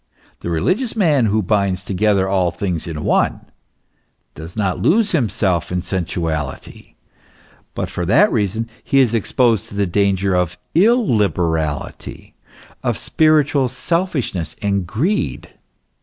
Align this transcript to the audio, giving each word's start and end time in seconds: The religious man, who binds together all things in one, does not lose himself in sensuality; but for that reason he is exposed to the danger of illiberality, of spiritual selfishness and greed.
The 0.39 0.49
religious 0.49 0.95
man, 0.95 1.27
who 1.27 1.43
binds 1.43 1.85
together 1.85 2.27
all 2.27 2.49
things 2.49 2.87
in 2.87 3.03
one, 3.03 3.45
does 4.33 4.55
not 4.57 4.81
lose 4.81 5.11
himself 5.11 5.71
in 5.71 5.83
sensuality; 5.83 6.95
but 7.75 7.87
for 7.87 8.03
that 8.07 8.31
reason 8.31 8.67
he 8.83 8.97
is 8.97 9.13
exposed 9.13 9.67
to 9.67 9.75
the 9.75 9.85
danger 9.85 10.33
of 10.33 10.57
illiberality, 10.73 12.33
of 12.81 12.97
spiritual 12.97 13.67
selfishness 13.67 14.55
and 14.59 14.87
greed. 14.87 15.49